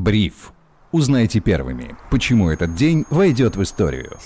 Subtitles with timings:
[0.00, 0.54] Бриф.
[0.92, 4.16] Узнайте первыми, почему этот день войдет в историю.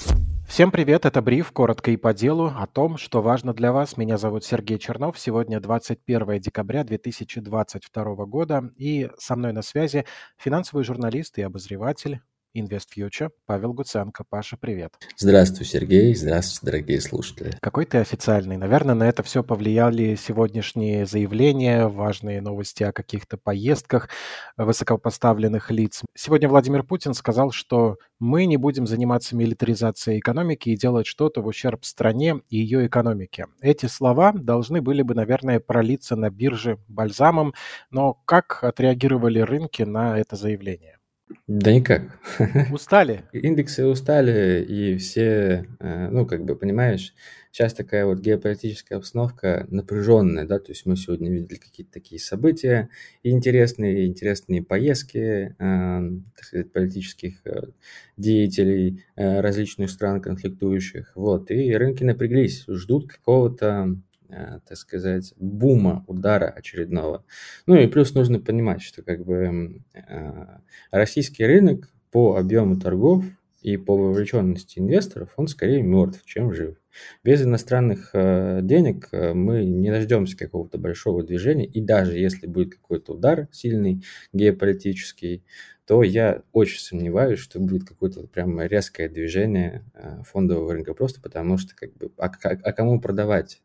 [0.46, 3.96] Всем привет, это Бриф, коротко и по делу, о том, что важно для вас.
[3.96, 10.04] Меня зовут Сергей Чернов, сегодня 21 декабря 2022 года, и со мной на связи
[10.36, 12.20] финансовый журналист и обозреватель
[12.54, 13.30] InvestFuture.
[13.46, 14.24] Павел Гуценко.
[14.28, 14.94] Паша, привет.
[15.16, 16.14] Здравствуй, Сергей.
[16.14, 17.50] Здравствуйте, дорогие слушатели.
[17.60, 18.56] Какой ты официальный.
[18.56, 24.08] Наверное, на это все повлияли сегодняшние заявления, важные новости о каких-то поездках
[24.56, 26.02] высокопоставленных лиц.
[26.14, 31.46] Сегодня Владимир Путин сказал, что мы не будем заниматься милитаризацией экономики и делать что-то в
[31.46, 33.46] ущерб стране и ее экономике.
[33.60, 37.54] Эти слова должны были бы, наверное, пролиться на бирже бальзамом,
[37.90, 40.98] но как отреагировали рынки на это заявление?
[41.46, 42.02] Да никак.
[42.72, 43.24] Устали?
[43.32, 47.14] Индексы устали, и все, э, ну, как бы, понимаешь,
[47.50, 52.88] сейчас такая вот геополитическая обстановка напряженная, да, то есть мы сегодня видели какие-то такие события
[53.22, 57.68] интересные, интересные поездки, э, так сказать, политических э,
[58.16, 63.96] деятелей различных стран конфликтующих, вот, и рынки напряглись, ждут какого-то
[64.28, 67.24] так сказать, бума, удара очередного.
[67.66, 70.44] Ну и плюс нужно понимать, что как бы э,
[70.90, 73.24] российский рынок по объему торгов
[73.62, 76.76] и по вовлеченности инвесторов, он скорее мертв, чем жив.
[77.24, 83.14] Без иностранных э, денег мы не дождемся какого-то большого движения, и даже если будет какой-то
[83.14, 85.44] удар сильный, геополитический,
[85.86, 91.58] то я очень сомневаюсь, что будет какое-то прям резкое движение э, фондового рынка, просто потому
[91.58, 93.62] что как бы, а, а, кому продавать?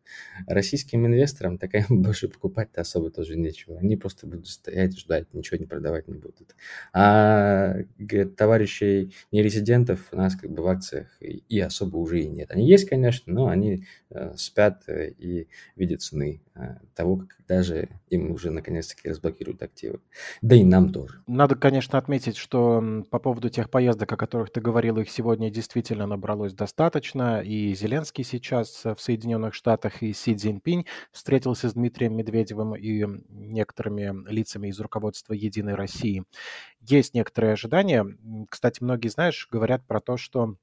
[0.48, 3.78] Российским инвесторам такая больше покупать-то особо тоже нечего.
[3.80, 6.56] Они просто будут стоять, ждать, ничего не продавать не будут.
[6.94, 7.76] А
[8.36, 12.52] товарищей нерезидентов у нас как бы в акциях и, особо уже и нет.
[12.52, 16.40] Они есть, конечно, но они э, спят э, и видят э,
[16.96, 20.00] того, как даже им уже наконец-таки разблокируют активы.
[20.42, 21.22] Да и нам тоже.
[21.28, 26.08] Надо, конечно, отметить, что по поводу тех поездок, о которых ты говорил, их сегодня действительно
[26.08, 27.42] набралось достаточно.
[27.42, 34.28] И Зеленский сейчас в Соединенных Штатах, и Си Цзиньпинь встретился с Дмитрием Медведевым и некоторыми
[34.30, 36.24] лицами из руководства «Единой России».
[36.82, 38.06] Есть некоторые ожидания.
[38.50, 40.56] Кстати, многие, знаешь, говорят про то, что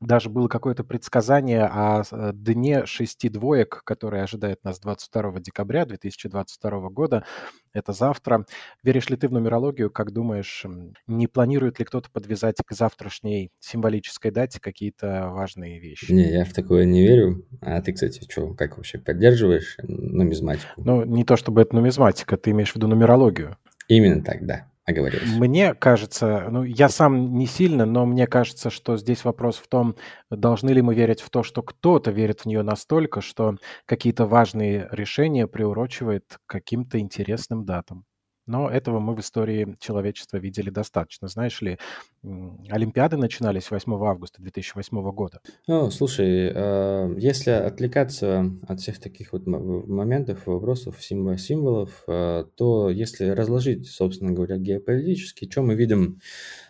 [0.00, 6.88] даже было какое-то предсказание о э, дне шести двоек, который ожидает нас 22 декабря 2022
[6.90, 7.24] года.
[7.72, 8.46] Это завтра.
[8.82, 9.90] Веришь ли ты в нумерологию?
[9.90, 10.64] Как думаешь,
[11.06, 16.12] не планирует ли кто-то подвязать к завтрашней символической дате какие-то важные вещи?
[16.12, 17.46] Не, я в такое не верю.
[17.60, 20.68] А ты, кстати, что, как вообще поддерживаешь нумизматику?
[20.76, 23.56] Ну, не то чтобы это нумизматика, ты имеешь в виду нумерологию.
[23.88, 25.40] Именно так, да оговорились.
[25.40, 29.96] Мне кажется, ну, я сам не сильно, но мне кажется, что здесь вопрос в том,
[30.30, 33.56] должны ли мы верить в то, что кто-то верит в нее настолько, что
[33.86, 38.04] какие-то важные решения приурочивает к каким-то интересным датам.
[38.48, 41.28] Но этого мы в истории человечества видели достаточно.
[41.28, 41.78] Знаешь ли,
[42.22, 45.40] Олимпиады начинались 8 августа 2008 года.
[45.66, 53.26] Ну, слушай, а, если отвлекаться от всех таких вот моментов, вопросов, символов, а, то если
[53.28, 56.20] разложить, собственно говоря, геополитически, что мы видим,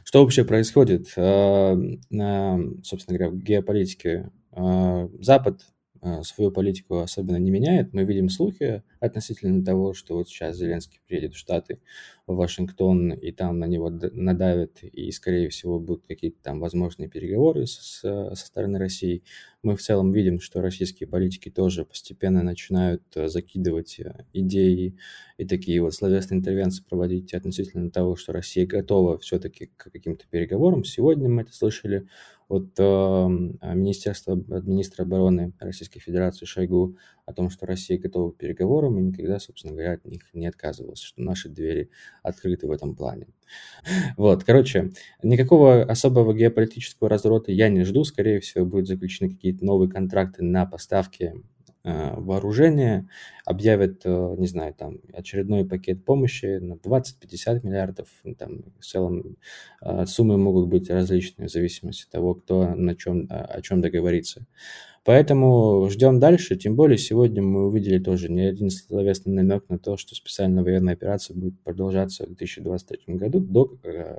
[0.03, 1.77] что вообще происходит а,
[2.83, 4.31] собственно говоря, в геополитике?
[5.21, 5.61] Запад
[6.23, 7.93] свою политику особенно не меняет.
[7.93, 11.81] Мы видим слухи относительно того, что вот сейчас Зеленский приедет в Штаты,
[12.27, 17.67] в Вашингтон, и там на него надавят, и, скорее всего, будут какие-то там возможные переговоры
[17.67, 19.23] с, со стороны России.
[19.63, 24.97] Мы в целом видим, что российские политики тоже постепенно начинают э, закидывать э, идеи
[25.37, 30.85] и такие вот словесные интервенции проводить относительно того, что Россия готова все-таки к каким-то переговорам.
[30.85, 32.07] Сегодня мы это слышали
[32.79, 33.29] э,
[33.75, 39.03] Министерства, от министра обороны Российской Федерации Шойгу о том, что Россия готова к переговорам и
[39.03, 41.91] никогда, собственно говоря, от них не отказывалась, что наши двери
[42.23, 43.29] открыты в этом плане.
[44.17, 44.93] Вот, короче,
[45.23, 50.67] никакого особого геополитического разворота я не жду, скорее всего, будут заключены какие-то новые контракты на
[50.67, 51.35] поставки
[51.85, 53.09] вооружения,
[53.49, 59.37] объявят, э, не знаю, там очередной пакет помощи на 20-50 миллиардов, ну, там в целом
[59.81, 64.47] э, суммы могут быть различные в зависимости от того, кто на чем, о чем договорится.
[65.05, 69.97] Поэтому ждем дальше, тем более сегодня мы увидели тоже не один словесный намек на то,
[69.97, 73.73] что специальная военная операция будет продолжаться в 2023 году до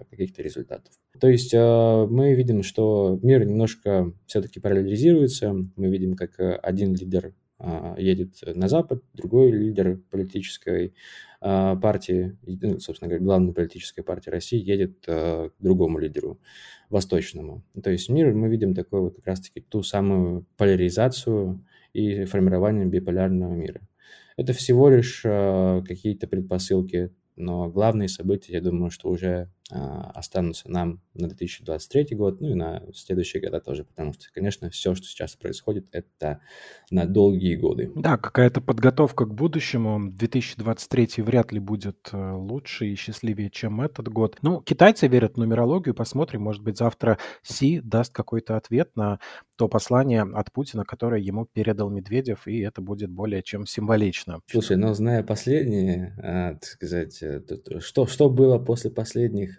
[0.10, 0.92] каких-то результатов.
[1.20, 7.34] То есть мы видим, что мир немножко все-таки параллелизируется, мы видим, как один лидер
[7.98, 10.94] едет на Запад, другой лидер политической
[11.42, 16.40] а, партии, ну, собственно говоря, главной политической партии России едет а, к другому лидеру,
[16.90, 17.64] восточному.
[17.82, 21.64] То есть мир мы видим такой вот как раз-таки ту самую поляризацию
[21.94, 23.82] и формирование биполярного мира.
[24.36, 31.02] Это всего лишь какие-то предпосылки Но главные события, я думаю, что уже а, останутся нам
[31.14, 35.36] на 2023 год, ну и на следующие года тоже, потому что, конечно, все, что сейчас
[35.36, 36.42] происходит, это
[36.90, 37.92] на долгие годы.
[37.96, 40.12] Да, какая-то подготовка к будущему.
[40.12, 44.38] 2023 вряд ли будет э, лучше и счастливее, чем этот год.
[44.42, 49.20] Ну, китайцы верят в нумерологию, посмотрим, может быть, завтра Си даст какой-то ответ на
[49.56, 54.40] то послание от Путина, которое ему передал Медведев, и это будет более чем символично.
[54.48, 57.42] Слушай, ну, зная последние, а, так сказать, э,
[57.80, 59.59] что, что было после последних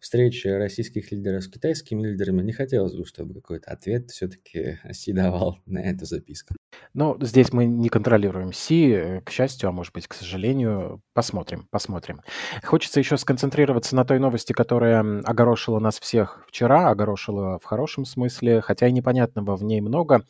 [0.00, 5.58] встреч российских лидеров с китайскими лидерами, не хотелось бы, чтобы какой-то ответ все-таки Си давал
[5.66, 6.54] на эту записку.
[6.94, 11.02] Но здесь мы не контролируем Си, э, к счастью, а может быть, к сожалению.
[11.12, 12.20] Посмотрим, посмотрим.
[12.64, 18.60] Хочется еще сконцентрироваться на той новости, которая огорошила нас всех вчера, огорошила в хорошем смысле,
[18.60, 20.24] хотя и непонятного в ней много.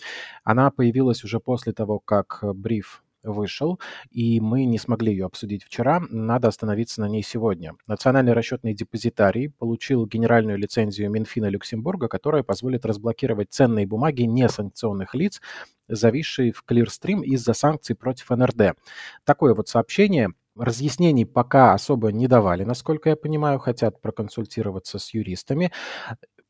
[0.45, 3.79] Она появилась уже после того, как бриф вышел,
[4.11, 6.01] и мы не смогли ее обсудить вчера.
[6.11, 7.75] Надо остановиться на ней сегодня.
[7.87, 15.41] Национальный расчетный депозитарий получил генеральную лицензию Минфина Люксембурга, которая позволит разблокировать ценные бумаги несанкционных лиц,
[15.89, 18.77] зависшие в Clearstream из-за санкций против НРД.
[19.25, 20.31] Такое вот сообщение.
[20.57, 25.71] Разъяснений пока особо не давали, насколько я понимаю, хотят проконсультироваться с юристами.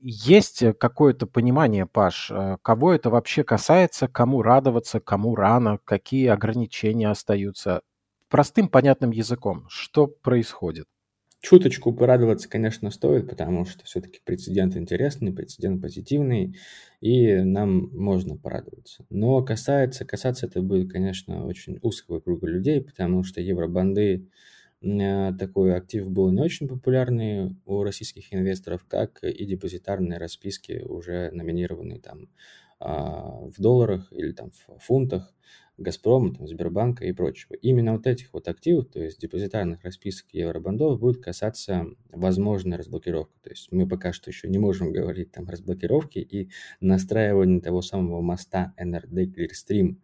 [0.02, 6.28] Есть э, какое-то понимание, Паш, э, кого это вообще касается, кому радоваться, кому рано, какие
[6.28, 7.82] ограничения остаются?
[8.28, 10.86] Простым, понятным языком, что происходит?
[11.42, 16.56] Чуточку порадоваться, конечно, стоит, потому что все-таки прецедент интересный, прецедент позитивный,
[17.00, 19.06] и нам можно порадоваться.
[19.08, 24.28] Но касается, касаться это будет, конечно, очень узкого круга людей, потому что евробанды
[24.82, 32.00] такой актив был не очень популярный у российских инвесторов, как и депозитарные расписки, уже номинированные
[32.00, 32.28] там
[32.78, 35.34] а, в долларах или там в фунтах
[35.80, 37.54] Газпрома, там, Сбербанка и прочего.
[37.54, 43.32] Именно вот этих вот активов, то есть депозитарных расписок евробандов, будет касаться возможная разблокировка.
[43.42, 46.50] То есть мы пока что еще не можем говорить там разблокировки и
[46.80, 49.96] настраивание того самого моста NRD Clearstream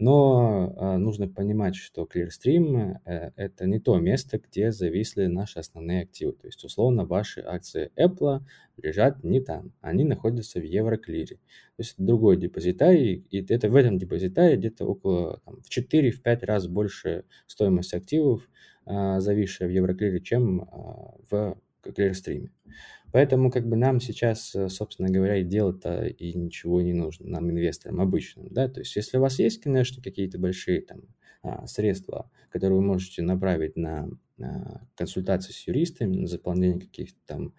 [0.00, 6.02] но а, нужно понимать, что Clearstream э, это не то место, где зависли наши основные
[6.02, 6.32] активы.
[6.32, 8.40] То есть, условно, ваши акции Apple
[8.78, 11.36] лежат не там, они находятся в Евроклире.
[11.36, 16.66] То есть, другой депозитарий, и это в этом депозитарии где-то около там, в 4-5 раз
[16.66, 18.48] больше стоимость активов,
[18.86, 22.48] а, зависшая в Евроклире, чем а, в Clearstream.
[23.12, 27.50] Поэтому как бы нам сейчас, э, собственно говоря, и делать-то и ничего не нужно, нам,
[27.50, 31.02] инвесторам обычным, да, то есть если у вас есть, конечно, какие-то большие там
[31.42, 37.54] а, средства, которые вы можете направить на, на консультации с юристами, на заполнение каких-то там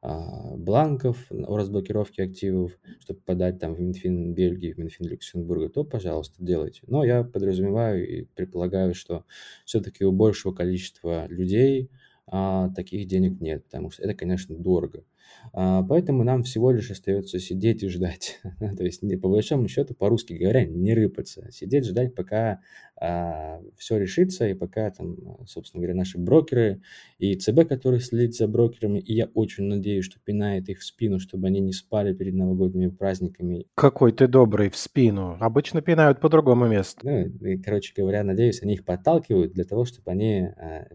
[0.00, 5.84] а, бланков о разблокировке активов, чтобы подать там в Минфин Бельгии, в Минфин Люксембурга, то,
[5.84, 6.80] пожалуйста, делайте.
[6.86, 9.26] Но я подразумеваю и предполагаю, что
[9.66, 11.90] все-таки у большего количества людей
[12.28, 15.04] а, таких денег нет, потому что это, конечно, дорого.
[15.52, 18.40] А, поэтому нам всего лишь остается сидеть и ждать.
[18.76, 21.48] То есть, по большому счету, по-русски говоря, не рыпаться.
[21.52, 22.60] Сидеть, ждать, пока
[23.00, 26.82] а, все решится, и пока, там, собственно говоря, наши брокеры
[27.18, 31.20] и ЦБ, который следит за брокерами, и я очень надеюсь, что пинает их в спину,
[31.20, 33.66] чтобы они не спали перед новогодними праздниками.
[33.74, 35.36] Какой ты добрый в спину.
[35.40, 37.00] Обычно пинают по другому месту.
[37.04, 40.86] Ну, и, короче говоря, надеюсь, они их подталкивают для того, чтобы они а,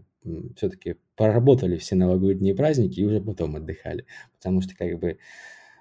[0.56, 4.06] все-таки поработали все новогодние праздники и уже потом отдыхали.
[4.38, 5.18] Потому что как бы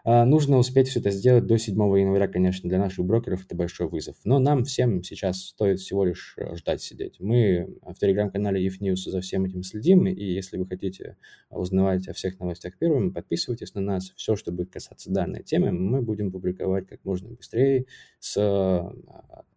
[0.03, 3.87] а, нужно успеть все это сделать до 7 января, конечно, для наших брокеров это большой
[3.87, 4.15] вызов.
[4.23, 7.19] Но нам всем сейчас стоит всего лишь э, ждать сидеть.
[7.19, 11.17] Мы в телеграм-канале EFNews за всем этим следим, и если вы хотите
[11.49, 14.11] узнавать о всех новостях первыми, подписывайтесь на нас.
[14.15, 17.85] Все, что будет касаться данной темы, мы будем публиковать как можно быстрее
[18.19, 18.37] с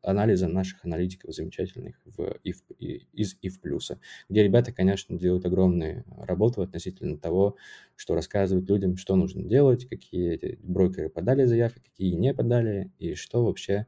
[0.04, 6.62] а, анализом наших аналитиков замечательных в IF, из IF+, где ребята, конечно, делают огромную работу
[6.62, 7.56] относительно того,
[7.96, 13.44] что рассказывают людям, что нужно делать, какие брокеры подали заявки, какие не подали, и что
[13.44, 13.86] вообще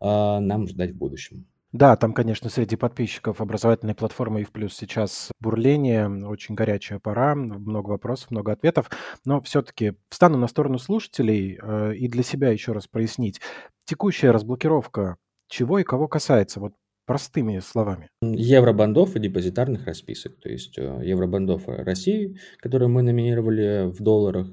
[0.00, 0.04] э,
[0.38, 1.46] нам ждать в будущем.
[1.72, 7.90] Да, там, конечно, среди подписчиков образовательной платформы и плюс сейчас бурление, очень горячая пора, много
[7.90, 8.90] вопросов, много ответов,
[9.26, 13.42] но все-таки встану на сторону слушателей э, и для себя еще раз прояснить.
[13.84, 16.60] Текущая разблокировка чего и кого касается?
[16.60, 16.74] Вот
[17.08, 18.10] простыми словами.
[18.20, 20.38] Евробандов и депозитарных расписок.
[20.40, 24.48] То есть э, евробандов России, которые мы номинировали в долларах,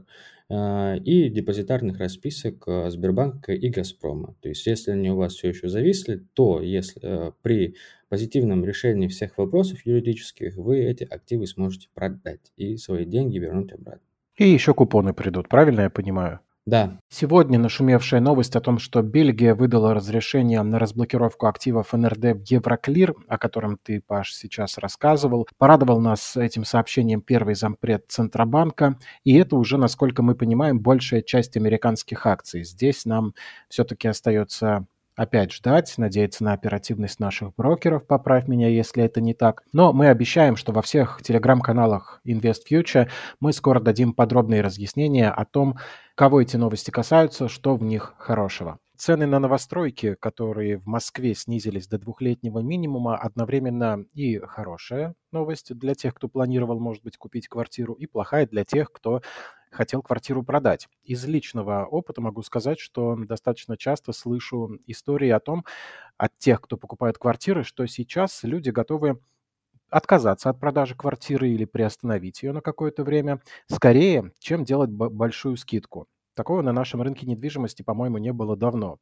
[0.50, 4.36] э, и депозитарных расписок э, Сбербанка и Газпрома.
[4.42, 7.75] То есть если они у вас все еще зависли, то если при
[8.08, 14.08] позитивном решении всех вопросов юридических вы эти активы сможете продать и свои деньги вернуть обратно.
[14.38, 16.40] И еще купоны придут, правильно я понимаю?
[16.66, 17.00] Да.
[17.10, 23.14] Сегодня нашумевшая новость о том, что Бельгия выдала разрешение на разблокировку активов НРД в Евроклир,
[23.28, 28.98] о котором ты, Паш, сейчас рассказывал, порадовал нас этим сообщением первый зампред Центробанка.
[29.24, 32.64] И это уже, насколько мы понимаем, большая часть американских акций.
[32.64, 33.36] Здесь нам
[33.70, 39.64] все-таки остается опять ждать, надеяться на оперативность наших брокеров, поправь меня, если это не так.
[39.74, 45.46] Но мы обещаем, что во всех телеграм-каналах Invest Future мы скоро дадим подробные разъяснения о
[45.46, 45.78] том,
[46.16, 48.80] кого эти новости касаются, что в них хорошего.
[48.98, 55.96] Цены на новостройки, которые в Москве снизились до двухлетнего минимума, одновременно и хорошая новость для
[55.96, 59.22] тех, кто планировал, может быть, купить квартиру, и плохая для тех, кто
[59.75, 60.88] хотел квартиру продать.
[61.03, 65.65] Из личного опыта могу сказать, что достаточно часто слышу истории о том,
[66.17, 69.20] от тех, кто покупает квартиры, что сейчас люди готовы
[69.89, 73.41] отказаться от продажи квартиры или приостановить ее на какое-то время,
[73.72, 76.08] скорее, чем делать большую скидку.
[76.36, 78.98] Такого на нашем рынке недвижимости, по-моему, не было давно.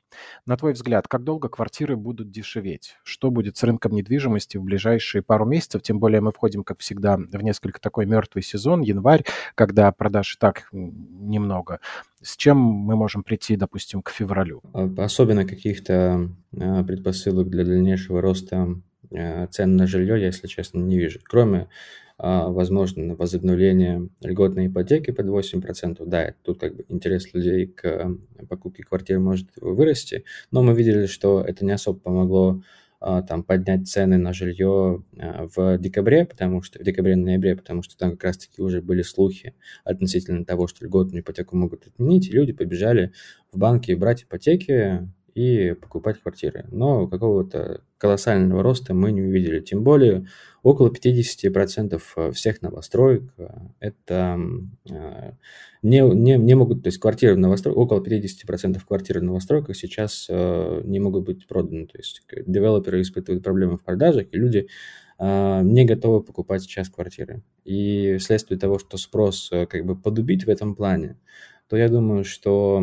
[0.45, 2.95] На твой взгляд, как долго квартиры будут дешеветь?
[3.03, 5.81] Что будет с рынком недвижимости в ближайшие пару месяцев?
[5.81, 9.25] Тем более мы входим, как всегда, в несколько такой мертвый сезон, январь,
[9.55, 11.79] когда продаж так немного.
[12.21, 14.61] С чем мы можем прийти, допустим, к февралю?
[14.97, 18.75] Особенно каких-то а, предпосылок для дальнейшего роста
[19.11, 21.19] а, цен на жилье я, если честно, не вижу.
[21.23, 21.67] Кроме
[22.23, 26.05] возможно возобновление льготной ипотеки под 8%.
[26.05, 31.05] Да, тут как бы интерес людей к э, покупке квартиры может вырасти, но мы видели,
[31.05, 32.61] что это не особо помогло
[33.05, 37.97] а, там поднять цены на жилье а, в декабре, потому что в декабре-ноябре, потому что
[37.97, 39.53] там как раз-таки уже были слухи
[39.83, 43.11] относительно того, что льготную ипотеку могут отменить, и люди побежали
[43.51, 46.65] в банки брать ипотеки, и покупать квартиры.
[46.71, 49.59] Но какого-то колоссального роста мы не увидели.
[49.61, 50.27] Тем более
[50.61, 53.47] около 50% э, всех новостроек э,
[53.79, 54.39] это
[54.89, 55.31] э,
[55.81, 60.27] не, не, не могут, то есть квартиры в новостройках, около 50% квартир в новостройках сейчас
[60.29, 61.87] не могут быть проданы.
[61.87, 64.67] То есть девелоперы испытывают проблемы в продажах, и люди
[65.19, 67.43] не готовы покупать сейчас квартиры.
[67.65, 71.17] И вследствие того, что спрос как бы подубить в этом плане,
[71.69, 72.81] то я думаю, что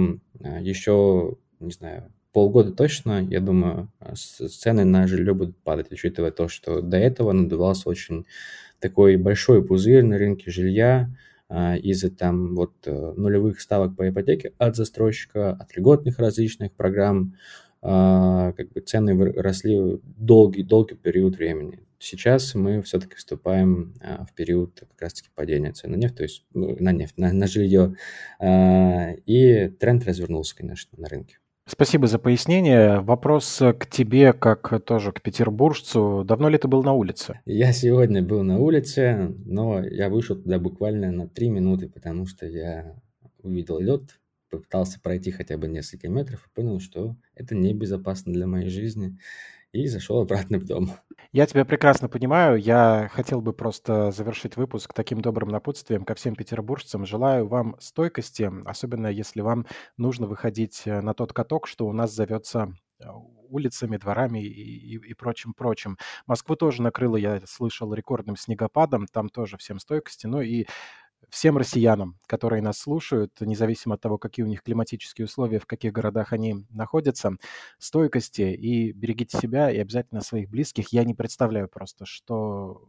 [0.60, 6.48] еще, не знаю, полгода точно, я думаю, а, цены на жилье будут падать, учитывая то,
[6.48, 8.26] что до этого надувался очень
[8.78, 11.10] такой большой пузырь на рынке жилья
[11.48, 17.34] а, из-за там вот э, нулевых ставок по ипотеке от застройщика, от льготных различных программ,
[17.82, 21.80] а, как бы цены росли долгий, долгий период времени.
[21.98, 26.74] Сейчас мы все-таки вступаем в период как раз-таки падения цен на нефть, то есть ну,
[26.80, 27.94] на нефть, на, на жилье.
[28.40, 31.36] И тренд развернулся, конечно, на рынке.
[31.72, 32.98] Спасибо за пояснение.
[33.00, 36.24] Вопрос к тебе, как тоже к петербуржцу.
[36.24, 37.40] Давно ли ты был на улице?
[37.46, 42.44] Я сегодня был на улице, но я вышел туда буквально на три минуты, потому что
[42.44, 42.96] я
[43.40, 44.18] увидел лед,
[44.50, 49.16] попытался пройти хотя бы несколько метров и понял, что это небезопасно для моей жизни
[49.72, 50.92] и зашел обратно в дом.
[51.32, 52.58] Я тебя прекрасно понимаю.
[52.58, 57.06] Я хотел бы просто завершить выпуск таким добрым напутствием ко всем петербуржцам.
[57.06, 62.12] Желаю вам стойкости, особенно если вам нужно выходить э, на тот каток, что у нас
[62.12, 63.04] зовется э,
[63.48, 65.98] улицами, дворами и, и, и прочим-прочим.
[66.26, 70.26] Москву тоже накрыло, я слышал, рекордным снегопадом, там тоже всем стойкости.
[70.26, 70.66] Ну и
[71.28, 75.92] всем россиянам, которые нас слушают, независимо от того, какие у них климатические условия, в каких
[75.92, 77.32] городах они находятся,
[77.78, 80.92] стойкости и берегите себя и обязательно своих близких.
[80.92, 82.82] Я не представляю просто, что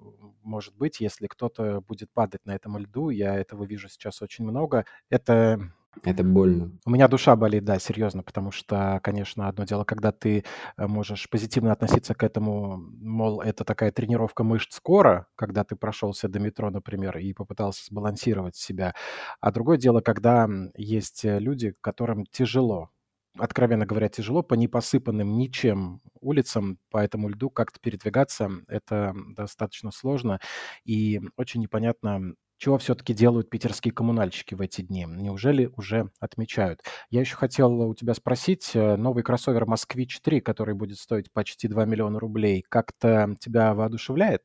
[0.43, 3.09] может быть, если кто-то будет падать на этом льду.
[3.09, 4.85] Я этого вижу сейчас очень много.
[5.09, 5.71] Это
[6.03, 6.71] это больно.
[6.85, 10.45] У меня душа болит, да, серьезно, потому что, конечно, одно дело, когда ты
[10.77, 16.27] э, можешь позитивно относиться к этому, мол, это такая тренировка мышц скоро, когда ты прошелся
[16.29, 18.95] до метро, например, и попытался сбалансировать себя.
[19.41, 22.89] А другое дело, когда есть э, люди, которым тяжело,
[23.37, 30.39] откровенно говоря, тяжело по непосыпанным ничем улицам, по этому льду как-то передвигаться, это достаточно сложно
[30.85, 35.07] и очень непонятно, чего все-таки делают питерские коммунальщики в эти дни?
[35.09, 36.81] Неужели уже отмечают?
[37.09, 41.85] Я еще хотел у тебя спросить, э, новый кроссовер «Москвич-3», который будет стоить почти 2
[41.85, 44.43] миллиона рублей, как-то тебя воодушевляет?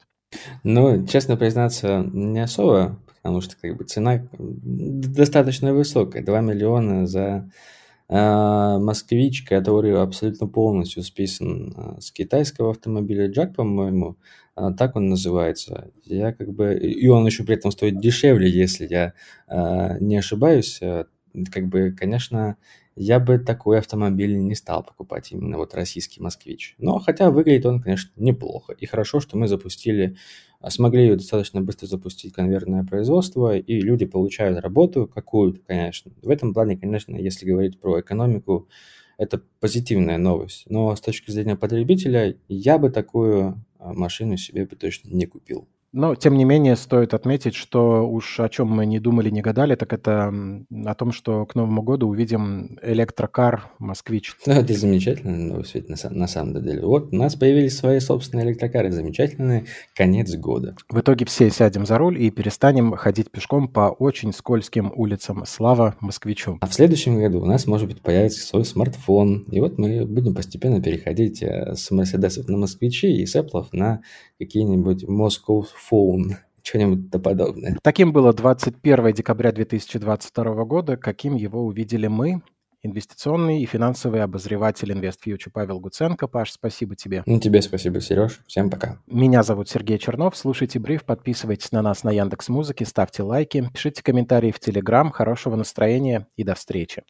[0.65, 6.25] Ну, честно признаться, не особо, потому что как бы цена достаточно высокая.
[6.25, 7.51] 2 миллиона за
[8.09, 14.17] москвич, который абсолютно полностью списан э, с китайского автомобиля Джак, по-моему,
[14.55, 15.91] а, так он называется.
[16.05, 16.75] Я как бы...
[16.75, 19.13] И он еще при этом стоит дешевле, если я
[19.49, 20.81] а, не ошибаюсь.
[21.51, 22.57] Как бы, конечно,
[22.97, 26.75] я бы такой автомобиль не стал покупать, именно вот российский «Москвич».
[26.79, 28.73] Но хотя выглядит он, конечно, неплохо.
[28.73, 30.17] И хорошо, что мы запустили,
[30.61, 36.13] а, смогли достаточно быстро запустить конвертное производство, и люди получают работу какую-то, конечно.
[36.23, 38.69] В этом плане, конечно, если говорить про экономику,
[39.19, 40.65] это позитивная новость.
[40.69, 45.69] Но с точки зрения потребителя, я бы такую а, машину себе бы точно не купил.
[45.97, 49.77] Но, тем не менее, стоит отметить, что уж о чем мы не думали, не гадали,
[49.77, 50.31] так это
[50.85, 54.37] о том, что к Новому году увидим электрокар «Москвич».
[54.45, 56.83] Ну, это замечательная новость, ведь на, на самом деле.
[56.85, 60.77] Вот у нас появились свои собственные электрокары, замечательный конец года.
[60.91, 65.45] В итоге все сядем за руль и перестанем ходить пешком по очень скользким улицам.
[65.47, 66.59] Слава москвичу!
[66.61, 69.47] А в следующем году у нас, может быть, появится свой смартфон.
[69.51, 74.03] И вот мы будем постепенно переходить э, с Мерседесов на москвичи и с Apple на
[74.39, 77.79] какие-нибудь Moscow Phone, что-нибудь подобное.
[77.83, 82.43] Таким было 21 декабря 2022 года, каким его увидели мы,
[82.87, 86.27] инвестиционный и финансовый обозреватель InvestFuture Павел Гуценко.
[86.29, 87.23] Паш, спасибо тебе.
[87.27, 88.41] Ну, тебе спасибо, Сереж.
[88.47, 88.99] Всем пока.
[89.07, 90.37] Меня зовут Сергей Чернов.
[90.37, 95.11] Слушайте бриф, подписывайтесь на нас на Яндекс Музыке, ставьте лайки, пишите комментарии в Телеграм.
[95.11, 97.03] Хорошего настроения и до встречи.